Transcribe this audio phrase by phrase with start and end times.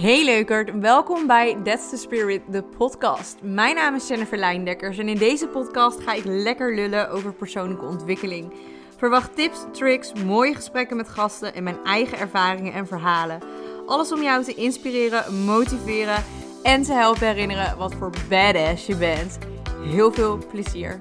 [0.00, 3.38] Hey leukert, welkom bij That's the Spirit, de podcast.
[3.42, 7.84] Mijn naam is Jennifer Lijndekkers en in deze podcast ga ik lekker lullen over persoonlijke
[7.84, 8.52] ontwikkeling.
[8.96, 13.42] Verwacht tips, tricks, mooie gesprekken met gasten en mijn eigen ervaringen en verhalen.
[13.86, 16.24] Alles om jou te inspireren, motiveren
[16.62, 19.38] en te helpen herinneren wat voor badass je bent.
[19.84, 21.00] Heel veel plezier.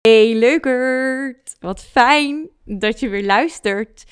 [0.00, 4.04] Hey leukert, wat fijn dat je weer luistert.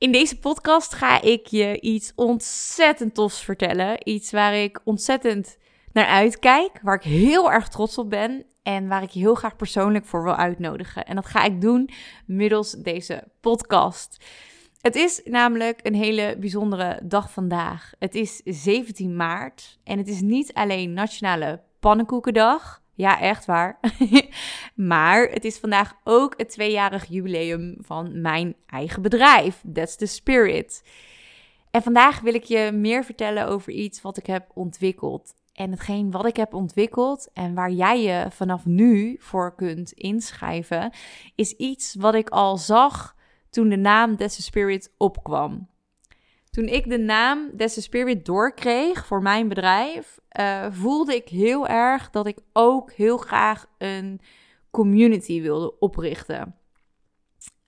[0.00, 4.08] In deze podcast ga ik je iets ontzettend tofs vertellen.
[4.08, 5.58] Iets waar ik ontzettend
[5.92, 9.56] naar uitkijk, waar ik heel erg trots op ben en waar ik je heel graag
[9.56, 11.04] persoonlijk voor wil uitnodigen.
[11.04, 11.90] En dat ga ik doen
[12.26, 14.24] middels deze podcast.
[14.80, 17.92] Het is namelijk een hele bijzondere dag vandaag.
[17.98, 22.79] Het is 17 maart en het is niet alleen Nationale Pannenkoekendag.
[23.00, 23.80] Ja, echt waar.
[24.92, 29.62] maar het is vandaag ook het tweejarig jubileum van mijn eigen bedrijf.
[29.72, 30.88] That's the spirit.
[31.70, 35.34] En vandaag wil ik je meer vertellen over iets wat ik heb ontwikkeld.
[35.52, 40.92] En hetgeen wat ik heb ontwikkeld en waar jij je vanaf nu voor kunt inschrijven,
[41.34, 43.16] is iets wat ik al zag
[43.50, 45.68] toen de naam That's the Spirit opkwam.
[46.50, 52.10] Toen ik de naam the Spirit doorkreeg voor mijn bedrijf, uh, voelde ik heel erg
[52.10, 54.20] dat ik ook heel graag een
[54.70, 56.54] community wilde oprichten.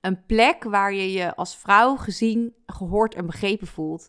[0.00, 4.08] Een plek waar je je als vrouw gezien, gehoord en begrepen voelt.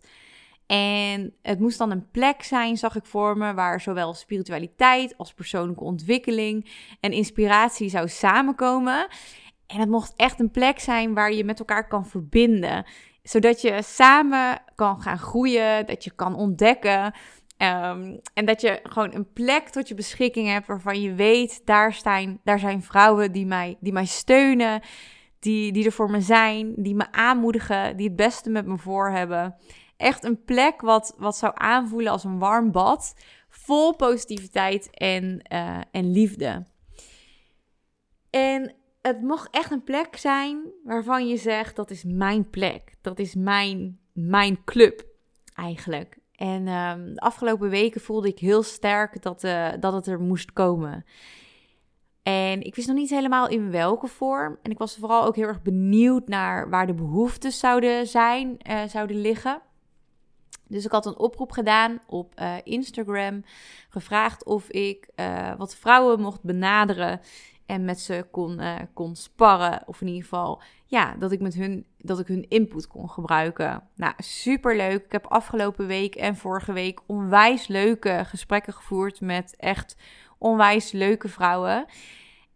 [0.66, 5.34] En het moest dan een plek zijn, zag ik voor me, waar zowel spiritualiteit als
[5.34, 9.08] persoonlijke ontwikkeling en inspiratie zou samenkomen.
[9.68, 12.86] En het mocht echt een plek zijn waar je met elkaar kan verbinden,
[13.24, 17.14] zodat je samen kan gaan groeien, dat je kan ontdekken
[17.64, 21.94] Ehm, en dat je gewoon een plek tot je beschikking hebt waarvan je weet, daar
[21.94, 24.82] zijn, daar zijn vrouwen die mij, die mij steunen,
[25.40, 29.10] die, die er voor me zijn, die me aanmoedigen, die het beste met me voor
[29.10, 29.56] hebben.
[29.98, 33.14] Echt een plek wat, wat zou aanvoelen als een warm bad,
[33.50, 36.66] vol positiviteit en, uh, en liefde.
[38.30, 43.20] En het mocht echt een plek zijn waarvan je zegt, dat is mijn plek, dat
[43.20, 45.06] is mijn, mijn club
[45.56, 46.18] eigenlijk.
[46.36, 50.54] En um, de afgelopen weken voelde ik heel sterk dat, uh, dat het er moest
[50.54, 51.06] komen.
[52.24, 54.58] En ik wist nog niet helemaal in welke vorm.
[54.62, 58.84] En ik was vooral ook heel erg benieuwd naar waar de behoeftes zouden zijn, uh,
[58.84, 59.62] zouden liggen.
[60.68, 63.44] Dus ik had een oproep gedaan op uh, Instagram,
[63.90, 65.10] gevraagd of ik
[65.58, 67.22] wat vrouwen mocht benaderen
[67.66, 69.84] en met ze kon, uh, kon sparren.
[69.86, 73.84] Of in ieder geval, ja, dat ik met hun, dat ik hun input kon gebruiken.
[73.96, 75.06] Nou, super leuk.
[75.06, 79.96] Ik heb afgelopen week en vorige week onwijs leuke gesprekken gevoerd met echt
[80.38, 81.86] onwijs leuke vrouwen.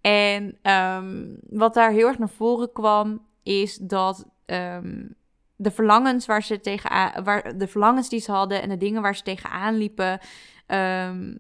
[0.01, 5.16] En um, wat daar heel erg naar voren kwam, is dat um,
[5.56, 9.16] de verlangens waar ze tegenaan, waar de verlangens die ze hadden en de dingen waar
[9.16, 10.19] ze tegenaan liepen.
[10.68, 11.39] Um,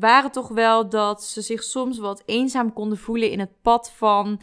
[0.00, 4.40] waren toch wel dat ze zich soms wat eenzaam konden voelen in het pad van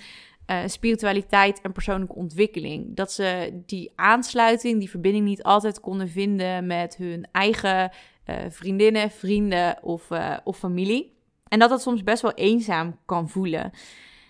[0.48, 2.96] uh, spiritualiteit en persoonlijke ontwikkeling.
[2.96, 7.92] Dat ze die aansluiting, die verbinding niet altijd konden vinden met hun eigen
[8.30, 11.18] uh, vriendinnen, vrienden of, uh, of familie.
[11.48, 13.72] En dat dat soms best wel eenzaam kan voelen.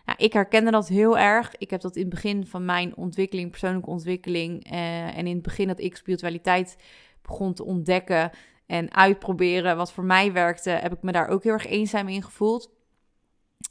[0.05, 1.55] Nou, ik herkende dat heel erg.
[1.57, 5.67] Ik heb dat in het begin van mijn ontwikkeling, persoonlijke ontwikkeling en in het begin
[5.67, 6.77] dat ik spiritualiteit
[7.21, 8.31] begon te ontdekken,
[8.69, 12.23] en uitproberen wat voor mij werkte, heb ik me daar ook heel erg eenzaam in
[12.23, 12.71] gevoeld.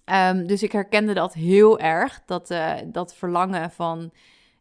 [0.04, 4.12] Um, dus ik herkende dat heel erg, dat, uh, dat verlangen van,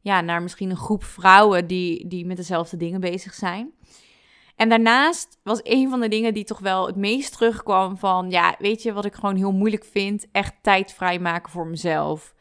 [0.01, 3.71] ja, naar misschien een groep vrouwen die, die met dezelfde dingen bezig zijn.
[4.55, 8.55] En daarnaast was een van de dingen die toch wel het meest terugkwam van, ja,
[8.59, 10.27] weet je wat ik gewoon heel moeilijk vind?
[10.31, 12.33] Echt tijd vrijmaken voor mezelf.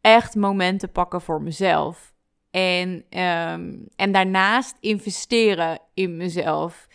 [0.00, 2.12] Echt momenten pakken voor mezelf.
[2.50, 2.88] En,
[3.22, 6.88] um, en daarnaast investeren in mezelf.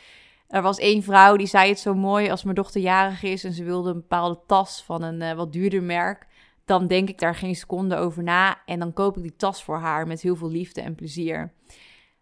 [0.54, 3.54] Er was één vrouw die zei het zo mooi als mijn dochter jarig is en
[3.54, 6.28] ze wilde een bepaalde tas van een uh, wat duurder merk.
[6.66, 9.78] Dan denk ik daar geen seconde over na en dan koop ik die tas voor
[9.78, 11.54] haar met heel veel liefde en plezier.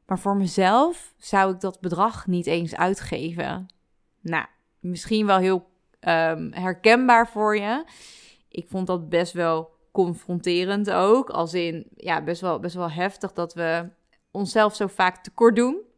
[0.05, 3.67] Maar voor mezelf zou ik dat bedrag niet eens uitgeven.
[4.21, 4.45] Nou,
[4.79, 5.69] misschien wel heel
[5.99, 7.85] um, herkenbaar voor je.
[8.49, 11.29] Ik vond dat best wel confronterend ook.
[11.29, 13.89] Als in, ja, best wel, best wel heftig dat we
[14.31, 15.89] onszelf zo vaak tekort doen.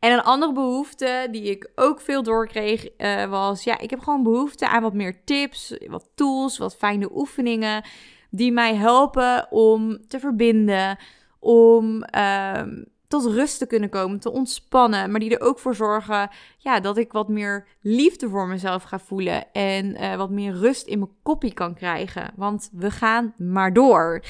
[0.00, 4.22] En een andere behoefte die ik ook veel doorkreeg uh, was, ja, ik heb gewoon
[4.22, 7.84] behoefte aan wat meer tips, wat tools, wat fijne oefeningen
[8.30, 10.98] die mij helpen om te verbinden,
[11.38, 12.62] om uh,
[13.08, 16.96] tot rust te kunnen komen, te ontspannen, maar die er ook voor zorgen ja, dat
[16.96, 21.10] ik wat meer liefde voor mezelf ga voelen en uh, wat meer rust in mijn
[21.22, 22.32] koppie kan krijgen.
[22.36, 24.22] Want we gaan maar door.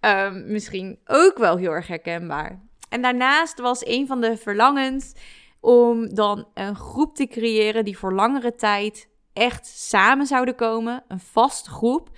[0.00, 2.69] Um, misschien ook wel heel erg herkenbaar.
[2.90, 5.12] En daarnaast was een van de verlangens
[5.60, 11.20] om dan een groep te creëren die voor langere tijd echt samen zouden komen, een
[11.20, 12.10] vaste groep.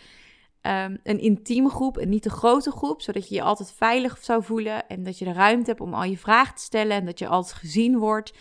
[0.66, 4.42] Um, een intieme groep, een niet te grote groep, zodat je je altijd veilig zou
[4.44, 7.18] voelen en dat je de ruimte hebt om al je vragen te stellen en dat
[7.18, 8.32] je altijd gezien wordt.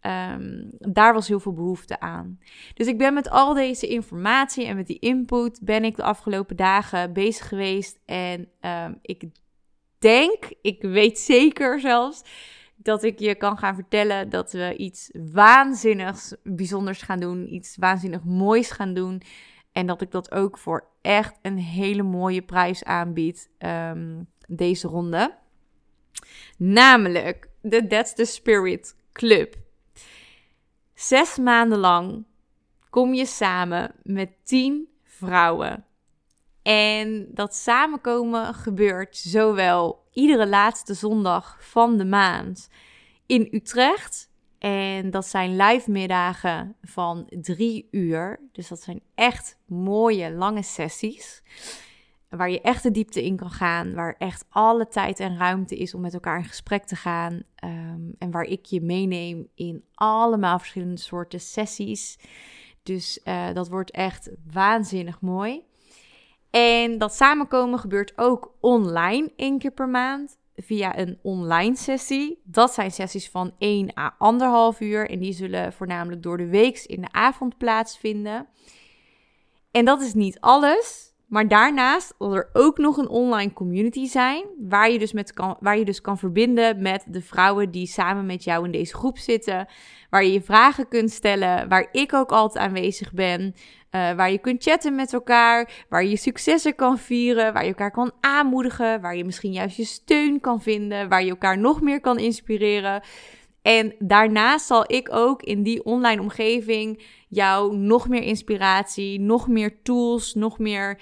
[0.00, 2.38] Um, daar was heel veel behoefte aan.
[2.74, 6.56] Dus ik ben met al deze informatie en met die input ben ik de afgelopen
[6.56, 9.24] dagen bezig geweest en um, ik
[10.02, 12.22] denk, ik weet zeker zelfs,
[12.76, 18.24] dat ik je kan gaan vertellen dat we iets waanzinnigs bijzonders gaan doen, iets waanzinnig
[18.24, 19.22] moois gaan doen.
[19.72, 25.38] En dat ik dat ook voor echt een hele mooie prijs aanbied, um, deze ronde.
[26.56, 29.54] Namelijk de That's the Spirit Club.
[30.94, 32.24] Zes maanden lang
[32.90, 35.84] kom je samen met tien vrouwen.
[36.62, 42.68] En dat samenkomen gebeurt zowel iedere laatste zondag van de maand
[43.26, 44.30] in Utrecht
[44.62, 48.40] en dat zijn live middagen van drie uur.
[48.52, 51.42] Dus dat zijn echt mooie, lange sessies.
[52.28, 53.94] Waar je echt de diepte in kan gaan.
[53.94, 57.42] Waar echt alle tijd en ruimte is om met elkaar in gesprek te gaan.
[57.64, 62.18] Um, en waar ik je meeneem in allemaal verschillende soorten sessies.
[62.82, 65.62] Dus uh, dat wordt echt waanzinnig mooi.
[66.52, 72.40] En dat samenkomen gebeurt ook online één keer per maand via een online sessie.
[72.44, 74.14] Dat zijn sessies van 1 à
[74.74, 78.46] 1,5 uur en die zullen voornamelijk door de week in de avond plaatsvinden.
[79.70, 81.10] En dat is niet alles.
[81.32, 85.56] Maar daarnaast zal er ook nog een online community zijn, waar je, dus met kan,
[85.60, 89.18] waar je dus kan verbinden met de vrouwen die samen met jou in deze groep
[89.18, 89.66] zitten.
[90.10, 93.54] Waar je je vragen kunt stellen, waar ik ook altijd aanwezig ben.
[93.94, 97.90] Uh, waar je kunt chatten met elkaar, waar je successen kan vieren, waar je elkaar
[97.90, 102.00] kan aanmoedigen, waar je misschien juist je steun kan vinden, waar je elkaar nog meer
[102.00, 103.02] kan inspireren.
[103.62, 109.82] En daarnaast zal ik ook in die online omgeving jou nog meer inspiratie, nog meer
[109.82, 111.00] tools, nog meer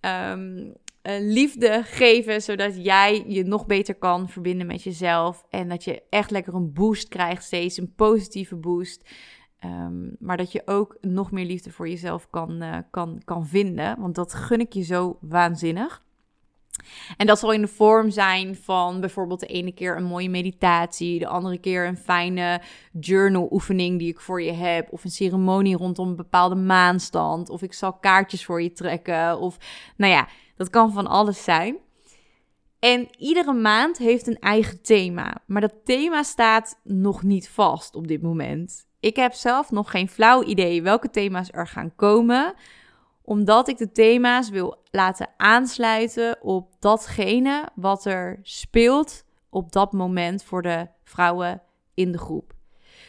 [0.00, 0.72] um,
[1.02, 6.30] liefde geven, zodat jij je nog beter kan verbinden met jezelf en dat je echt
[6.30, 9.10] lekker een boost krijgt, steeds een positieve boost.
[9.64, 14.00] Um, maar dat je ook nog meer liefde voor jezelf kan, uh, kan, kan vinden.
[14.00, 16.02] Want dat gun ik je zo waanzinnig.
[17.16, 21.18] En dat zal in de vorm zijn van bijvoorbeeld de ene keer een mooie meditatie,
[21.18, 22.60] de andere keer een fijne
[23.00, 27.62] journal oefening die ik voor je heb, of een ceremonie rondom een bepaalde maanstand, of
[27.62, 29.56] ik zal kaartjes voor je trekken, of
[29.96, 31.76] nou ja, dat kan van alles zijn.
[32.78, 38.08] En iedere maand heeft een eigen thema, maar dat thema staat nog niet vast op
[38.08, 38.90] dit moment.
[39.02, 42.54] Ik heb zelf nog geen flauw idee welke thema's er gaan komen,
[43.22, 50.44] omdat ik de thema's wil laten aansluiten op datgene wat er speelt op dat moment
[50.44, 51.62] voor de vrouwen
[51.94, 52.52] in de groep.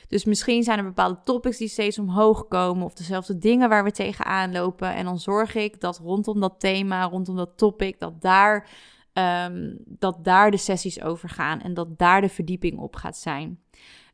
[0.07, 3.91] Dus misschien zijn er bepaalde topics die steeds omhoog komen of dezelfde dingen waar we
[3.91, 4.95] tegenaan lopen.
[4.95, 8.69] En dan zorg ik dat rondom dat thema, rondom dat topic, dat daar,
[9.13, 13.59] um, dat daar de sessies over gaan en dat daar de verdieping op gaat zijn.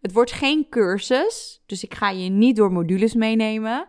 [0.01, 3.87] Het wordt geen cursus, dus ik ga je niet door modules meenemen.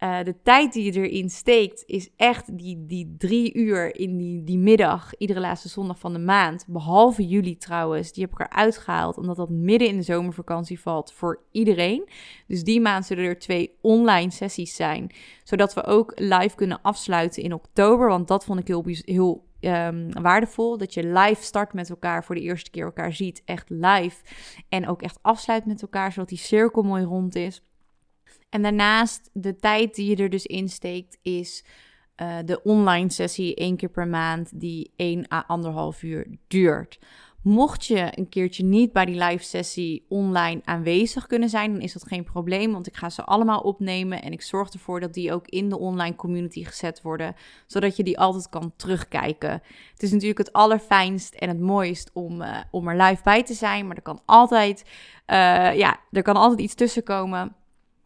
[0.00, 4.44] Uh, de tijd die je erin steekt is echt die, die drie uur in die,
[4.44, 6.64] die middag, iedere laatste zondag van de maand.
[6.68, 11.12] Behalve juli trouwens, die heb ik eruit gehaald, omdat dat midden in de zomervakantie valt
[11.12, 12.08] voor iedereen.
[12.46, 15.10] Dus die maand zullen er twee online sessies zijn,
[15.44, 18.08] zodat we ook live kunnen afsluiten in oktober.
[18.08, 20.78] Want dat vond ik heel, heel um, waardevol.
[20.78, 24.16] Dat je live start met elkaar, voor de eerste keer elkaar ziet, echt live.
[24.68, 27.62] En ook echt afsluit met elkaar, zodat die cirkel mooi rond is.
[28.56, 31.64] En daarnaast, de tijd die je er dus insteekt, is
[32.16, 36.98] uh, de online sessie één keer per maand, die 1 à anderhalf uur duurt.
[37.42, 41.92] Mocht je een keertje niet bij die live sessie online aanwezig kunnen zijn, dan is
[41.92, 45.32] dat geen probleem, want ik ga ze allemaal opnemen en ik zorg ervoor dat die
[45.32, 47.34] ook in de online community gezet worden,
[47.66, 49.62] zodat je die altijd kan terugkijken.
[49.92, 53.54] Het is natuurlijk het allerfijnst en het mooist om, uh, om er live bij te
[53.54, 54.82] zijn, maar er kan altijd,
[55.26, 57.56] uh, ja, er kan altijd iets tussen komen.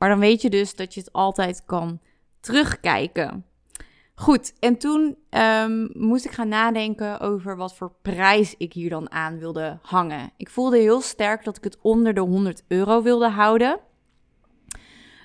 [0.00, 2.00] Maar dan weet je dus dat je het altijd kan
[2.40, 3.44] terugkijken.
[4.14, 9.10] Goed, en toen um, moest ik gaan nadenken over wat voor prijs ik hier dan
[9.10, 10.30] aan wilde hangen.
[10.36, 13.80] Ik voelde heel sterk dat ik het onder de 100 euro wilde houden.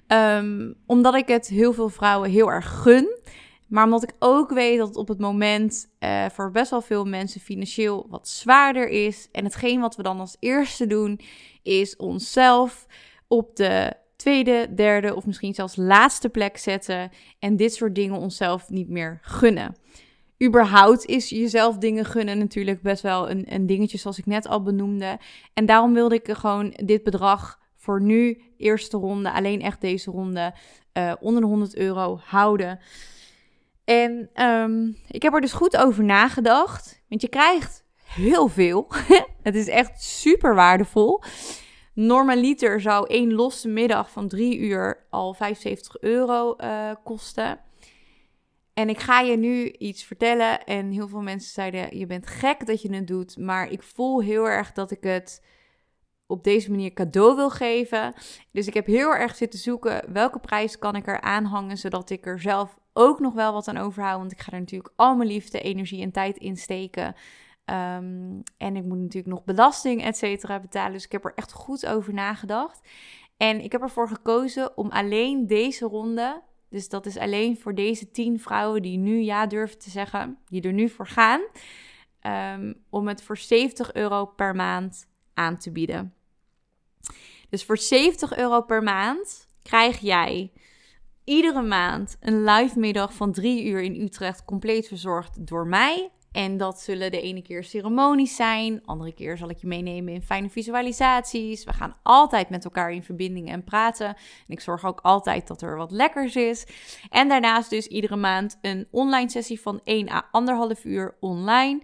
[0.07, 3.19] Um, omdat ik het heel veel vrouwen heel erg gun.
[3.67, 7.05] Maar omdat ik ook weet dat het op het moment uh, voor best wel veel
[7.05, 9.27] mensen financieel wat zwaarder is.
[9.31, 11.19] En hetgeen wat we dan als eerste doen,
[11.63, 12.85] is onszelf
[13.27, 17.11] op de tweede, derde of misschien zelfs laatste plek zetten.
[17.39, 19.75] En dit soort dingen onszelf niet meer gunnen.
[20.43, 24.63] Überhaupt is jezelf dingen gunnen natuurlijk best wel een, een dingetje, zoals ik net al
[24.63, 25.19] benoemde.
[25.53, 30.53] En daarom wilde ik gewoon dit bedrag voor nu, eerste ronde, alleen echt deze ronde,
[30.97, 32.79] uh, onder de 100 euro houden.
[33.83, 37.01] En um, ik heb er dus goed over nagedacht.
[37.09, 38.87] Want je krijgt heel veel.
[39.43, 41.23] het is echt super waardevol.
[41.95, 47.59] Normaliter zou één losse middag van drie uur al 75 euro uh, kosten.
[48.73, 50.65] En ik ga je nu iets vertellen.
[50.65, 53.37] En heel veel mensen zeiden: Je bent gek dat je het doet.
[53.37, 55.43] Maar ik voel heel erg dat ik het
[56.27, 58.13] op deze manier cadeau wil geven.
[58.51, 62.25] Dus ik heb heel erg zitten zoeken welke prijs kan ik er aanhangen, zodat ik
[62.25, 64.19] er zelf ook nog wel wat aan overhoud.
[64.19, 67.15] Want ik ga er natuurlijk al mijn liefde, energie en tijd in steken.
[67.69, 70.91] Um, en ik moet natuurlijk nog belasting, et cetera, betalen.
[70.91, 72.87] Dus ik heb er echt goed over nagedacht.
[73.37, 78.11] En ik heb ervoor gekozen om alleen deze ronde, dus dat is alleen voor deze
[78.11, 81.41] tien vrouwen die nu ja durven te zeggen, die er nu voor gaan,
[82.57, 86.13] um, om het voor 70 euro per maand aan te bieden.
[87.49, 90.51] Dus voor 70 euro per maand krijg jij
[91.23, 96.11] iedere maand een live middag van drie uur in Utrecht, compleet verzorgd door mij.
[96.35, 100.21] En dat zullen de ene keer ceremonies zijn, andere keer zal ik je meenemen in
[100.21, 101.63] fijne visualisaties.
[101.63, 104.07] We gaan altijd met elkaar in verbinding en praten.
[104.07, 104.15] En
[104.47, 106.65] ik zorg ook altijd dat er wat lekkers is.
[107.09, 110.25] En daarnaast dus iedere maand een online sessie van 1 à
[110.75, 111.81] 1,5 uur online.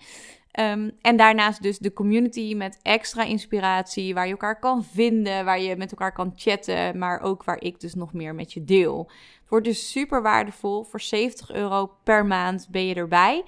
[0.52, 5.62] Ehm, en daarnaast dus de community met extra inspiratie, waar je elkaar kan vinden, waar
[5.62, 9.12] je met elkaar kan chatten, maar ook waar ik dus nog meer met je deel.
[9.40, 10.84] Het wordt dus super waardevol.
[10.84, 13.44] Voor 70 euro per maand ben je erbij.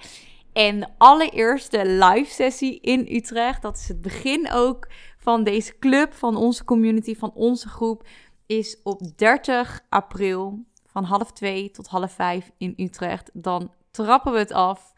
[0.54, 6.14] En de allereerste live sessie in Utrecht, dat is het begin ook van deze club,
[6.14, 8.06] van onze community, van onze groep,
[8.46, 13.30] is op 30 april van half twee tot half vijf in Utrecht.
[13.32, 14.92] Dan trappen we het af.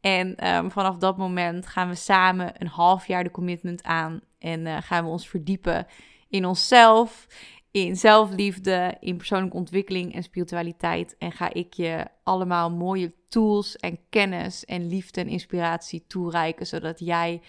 [0.00, 4.20] En ehm, vanaf dat moment gaan we samen een half jaar de commitment aan.
[4.38, 5.86] En uh, gaan we ons verdiepen
[6.28, 7.26] in onszelf,
[7.70, 11.16] in zelfliefde, in persoonlijke ontwikkeling en spiritualiteit.
[11.18, 16.98] En ga ik je allemaal mooie tools en kennis en liefde en inspiratie toereiken, zodat
[16.98, 17.40] jij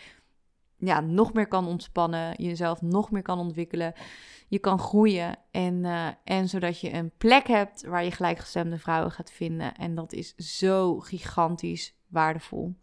[0.78, 3.94] ja, nog meer kan ontspannen, jezelf nog meer kan ontwikkelen,
[4.48, 9.12] je kan groeien en, uh, en zodat je een plek hebt waar je gelijkgestemde vrouwen
[9.12, 9.76] gaat vinden.
[9.76, 12.76] En dat is zo gigantisch waardevol.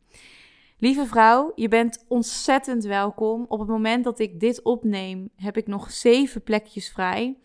[0.79, 3.45] Lieve vrouw, je bent ontzettend welkom.
[3.49, 7.37] Op het moment dat ik dit opneem, heb ik nog zeven plekjes vrij.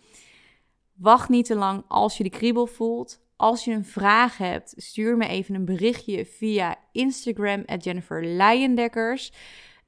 [0.93, 3.21] Wacht niet te lang als je de kriebel voelt.
[3.35, 8.23] Als je een vraag hebt, stuur me even een berichtje via Instagram at Jennifer.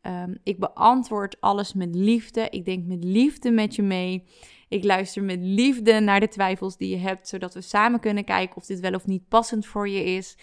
[0.02, 2.48] Um, ik beantwoord alles met liefde.
[2.50, 4.24] Ik denk met liefde met je mee.
[4.68, 8.56] Ik luister met liefde naar de twijfels die je hebt, zodat we samen kunnen kijken
[8.56, 10.38] of dit wel of niet passend voor je is.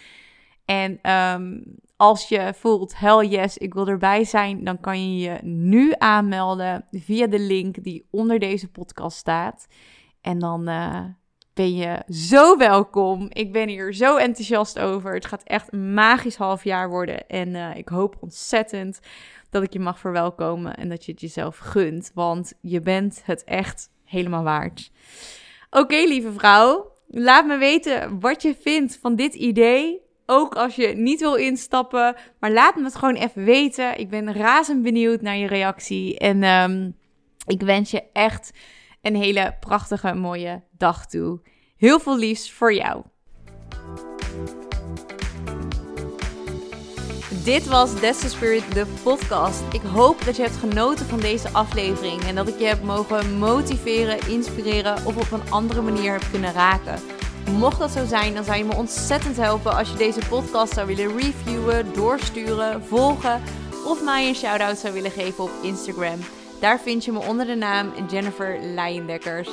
[0.65, 1.63] En um,
[1.95, 6.85] als je voelt, hell yes, ik wil erbij zijn, dan kan je je nu aanmelden
[6.91, 9.67] via de link die onder deze podcast staat.
[10.21, 11.03] En dan uh,
[11.53, 13.27] ben je zo welkom.
[13.29, 15.13] Ik ben hier zo enthousiast over.
[15.13, 17.27] Het gaat echt een magisch half jaar worden.
[17.27, 18.99] En uh, ik hoop ontzettend
[19.49, 22.11] dat ik je mag verwelkomen en dat je het jezelf gunt.
[22.13, 24.91] Want je bent het echt helemaal waard.
[25.69, 26.91] Oké, lieve vrouw.
[27.07, 30.01] Laat me weten wat je vindt van dit idee.
[30.25, 32.15] Ook als je niet wil instappen.
[32.39, 33.99] Maar laat me het gewoon even weten.
[33.99, 36.17] Ik ben razend benieuwd naar je reactie.
[36.17, 36.97] En um,
[37.45, 38.51] ik wens je echt
[39.01, 41.41] een hele prachtige, mooie dag toe.
[41.77, 43.03] Heel veel liefs voor jou.
[47.43, 49.63] Dit was the Spirit, de podcast.
[49.73, 53.37] Ik hoop dat je hebt genoten van deze aflevering en dat ik je heb mogen
[53.37, 57.20] motiveren, inspireren of op een andere manier heb kunnen raken.
[57.49, 60.87] Mocht dat zo zijn, dan zou je me ontzettend helpen als je deze podcast zou
[60.87, 63.41] willen reviewen, doorsturen, volgen
[63.85, 66.19] of mij een shout-out zou willen geven op Instagram.
[66.59, 69.49] Daar vind je me onder de naam Jennifer Leijendekkers.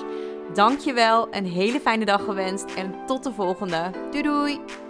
[0.54, 3.90] Dankjewel, een hele fijne dag gewenst en tot de volgende.
[4.10, 4.87] Doei doei!